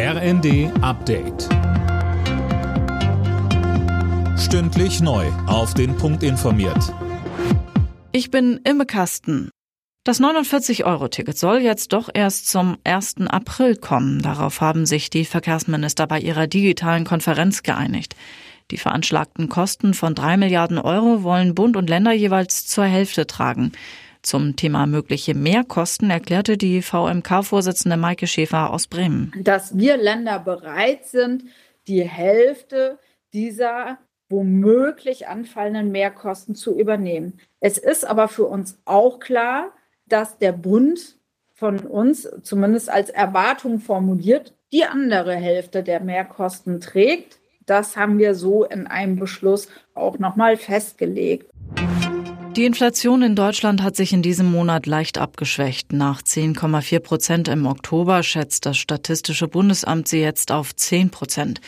RND 0.00 0.70
Update. 0.80 1.48
Stündlich 4.38 5.00
neu. 5.00 5.26
Auf 5.48 5.74
den 5.74 5.96
Punkt 5.96 6.22
informiert. 6.22 6.94
Ich 8.12 8.30
bin 8.30 8.60
Imme 8.62 8.86
Kasten. 8.86 9.50
Das 10.04 10.20
49-Euro-Ticket 10.20 11.36
soll 11.36 11.62
jetzt 11.62 11.92
doch 11.92 12.10
erst 12.14 12.48
zum 12.48 12.78
1. 12.84 13.22
April 13.26 13.74
kommen. 13.74 14.22
Darauf 14.22 14.60
haben 14.60 14.86
sich 14.86 15.10
die 15.10 15.24
Verkehrsminister 15.24 16.06
bei 16.06 16.20
ihrer 16.20 16.46
digitalen 16.46 17.02
Konferenz 17.02 17.64
geeinigt. 17.64 18.14
Die 18.70 18.78
veranschlagten 18.78 19.48
Kosten 19.48 19.94
von 19.94 20.14
drei 20.14 20.36
Milliarden 20.36 20.78
Euro 20.78 21.24
wollen 21.24 21.56
Bund 21.56 21.76
und 21.76 21.90
Länder 21.90 22.12
jeweils 22.12 22.68
zur 22.68 22.84
Hälfte 22.84 23.26
tragen. 23.26 23.72
Zum 24.22 24.56
Thema 24.56 24.86
mögliche 24.86 25.34
Mehrkosten 25.34 26.10
erklärte 26.10 26.56
die 26.56 26.82
VMK-Vorsitzende 26.82 27.96
Maike 27.96 28.26
Schäfer 28.26 28.70
aus 28.70 28.86
Bremen. 28.86 29.32
Dass 29.40 29.76
wir 29.76 29.96
Länder 29.96 30.38
bereit 30.38 31.06
sind, 31.06 31.44
die 31.86 32.02
Hälfte 32.02 32.98
dieser 33.32 33.98
womöglich 34.28 35.28
anfallenden 35.28 35.90
Mehrkosten 35.90 36.54
zu 36.54 36.78
übernehmen. 36.78 37.40
Es 37.60 37.78
ist 37.78 38.06
aber 38.06 38.28
für 38.28 38.44
uns 38.44 38.78
auch 38.84 39.20
klar, 39.20 39.72
dass 40.06 40.38
der 40.38 40.52
Bund 40.52 41.16
von 41.54 41.80
uns 41.80 42.28
zumindest 42.42 42.90
als 42.90 43.10
Erwartung 43.10 43.80
formuliert, 43.80 44.54
die 44.72 44.84
andere 44.84 45.34
Hälfte 45.34 45.82
der 45.82 46.00
Mehrkosten 46.00 46.80
trägt. 46.80 47.38
Das 47.66 47.96
haben 47.96 48.18
wir 48.18 48.34
so 48.34 48.64
in 48.64 48.86
einem 48.86 49.16
Beschluss 49.16 49.68
auch 49.94 50.18
nochmal 50.18 50.56
festgelegt. 50.56 51.50
Die 52.58 52.64
Inflation 52.64 53.22
in 53.22 53.36
Deutschland 53.36 53.84
hat 53.84 53.94
sich 53.94 54.12
in 54.12 54.20
diesem 54.20 54.50
Monat 54.50 54.86
leicht 54.86 55.16
abgeschwächt. 55.16 55.92
Nach 55.92 56.22
10,4 56.22 56.98
Prozent 56.98 57.46
im 57.46 57.66
Oktober 57.66 58.24
schätzt 58.24 58.66
das 58.66 58.76
Statistische 58.78 59.46
Bundesamt 59.46 60.08
sie 60.08 60.20
jetzt 60.20 60.50
auf 60.50 60.74
10 60.74 61.10
Prozent. 61.10 61.60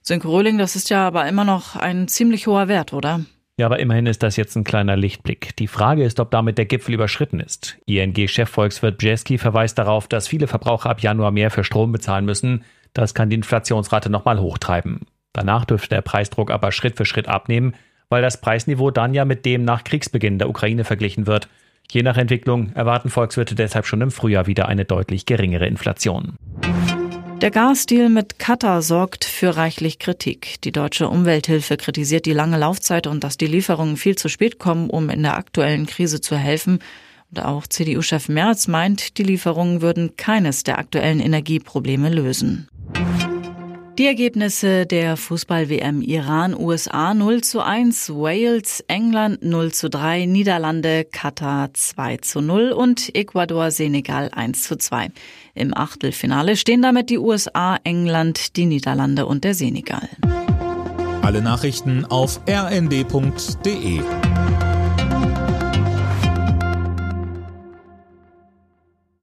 Sönke 0.00 0.26
Röhling, 0.26 0.56
das 0.56 0.74
ist 0.74 0.88
ja 0.88 1.06
aber 1.06 1.28
immer 1.28 1.44
noch 1.44 1.76
ein 1.76 2.08
ziemlich 2.08 2.46
hoher 2.46 2.66
Wert, 2.66 2.94
oder? 2.94 3.26
Ja, 3.58 3.66
aber 3.66 3.78
immerhin 3.78 4.06
ist 4.06 4.22
das 4.22 4.36
jetzt 4.36 4.56
ein 4.56 4.64
kleiner 4.64 4.96
Lichtblick. 4.96 5.54
Die 5.56 5.68
Frage 5.68 6.02
ist, 6.02 6.18
ob 6.18 6.30
damit 6.30 6.56
der 6.56 6.64
Gipfel 6.64 6.94
überschritten 6.94 7.40
ist. 7.40 7.76
ING-Chefvolkswirt 7.84 8.96
Bjeski 8.96 9.36
verweist 9.36 9.76
darauf, 9.76 10.08
dass 10.08 10.28
viele 10.28 10.46
Verbraucher 10.46 10.88
ab 10.88 11.02
Januar 11.02 11.30
mehr 11.30 11.50
für 11.50 11.62
Strom 11.62 11.92
bezahlen 11.92 12.24
müssen. 12.24 12.64
Das 12.94 13.12
kann 13.12 13.28
die 13.28 13.36
Inflationsrate 13.36 14.08
nochmal 14.08 14.40
hochtreiben. 14.40 15.00
Danach 15.34 15.66
dürfte 15.66 15.90
der 15.90 16.00
Preisdruck 16.00 16.50
aber 16.50 16.72
Schritt 16.72 16.96
für 16.96 17.04
Schritt 17.04 17.28
abnehmen, 17.28 17.74
weil 18.08 18.22
das 18.22 18.40
Preisniveau 18.40 18.90
dann 18.90 19.14
ja 19.14 19.24
mit 19.24 19.44
dem 19.44 19.64
nach 19.64 19.84
Kriegsbeginn 19.84 20.38
der 20.38 20.48
Ukraine 20.48 20.84
verglichen 20.84 21.26
wird. 21.26 21.48
Je 21.90 22.02
nach 22.02 22.16
Entwicklung 22.16 22.72
erwarten 22.74 23.08
Volkswirte 23.08 23.54
deshalb 23.54 23.86
schon 23.86 24.00
im 24.00 24.10
Frühjahr 24.10 24.46
wieder 24.46 24.68
eine 24.68 24.84
deutlich 24.84 25.26
geringere 25.26 25.66
Inflation. 25.66 26.36
Der 27.40 27.52
Gasdeal 27.52 28.08
mit 28.08 28.40
Katar 28.40 28.82
sorgt 28.82 29.24
für 29.24 29.56
reichlich 29.56 30.00
Kritik. 30.00 30.60
Die 30.62 30.72
deutsche 30.72 31.08
Umwelthilfe 31.08 31.76
kritisiert 31.76 32.26
die 32.26 32.32
lange 32.32 32.58
Laufzeit 32.58 33.06
und 33.06 33.22
dass 33.22 33.36
die 33.36 33.46
Lieferungen 33.46 33.96
viel 33.96 34.16
zu 34.16 34.28
spät 34.28 34.58
kommen, 34.58 34.90
um 34.90 35.08
in 35.08 35.22
der 35.22 35.36
aktuellen 35.36 35.86
Krise 35.86 36.20
zu 36.20 36.36
helfen. 36.36 36.80
Und 37.30 37.44
auch 37.44 37.66
CDU-Chef 37.66 38.28
Merz 38.28 38.66
meint, 38.66 39.18
die 39.18 39.22
Lieferungen 39.22 39.82
würden 39.82 40.16
keines 40.16 40.64
der 40.64 40.78
aktuellen 40.78 41.20
Energieprobleme 41.20 42.10
lösen. 42.10 42.68
Die 43.98 44.06
Ergebnisse 44.06 44.86
der 44.86 45.16
Fußball-WM 45.16 46.02
Iran, 46.02 46.54
USA 46.54 47.14
0 47.14 47.40
zu 47.40 47.60
1, 47.60 48.10
Wales, 48.10 48.84
England 48.86 49.42
0 49.42 49.72
zu 49.72 49.90
3, 49.90 50.24
Niederlande, 50.26 51.04
Katar 51.04 51.74
2 51.74 52.18
zu 52.18 52.40
0 52.40 52.70
und 52.70 53.12
Ecuador, 53.16 53.72
Senegal 53.72 54.30
1 54.32 54.62
zu 54.62 54.76
2. 54.78 55.08
Im 55.54 55.76
Achtelfinale 55.76 56.56
stehen 56.56 56.80
damit 56.80 57.10
die 57.10 57.18
USA, 57.18 57.76
England, 57.82 58.54
die 58.54 58.66
Niederlande 58.66 59.26
und 59.26 59.42
der 59.42 59.54
Senegal. 59.54 60.08
Alle 61.22 61.42
Nachrichten 61.42 62.04
auf 62.04 62.40
rnd.de 62.48 64.00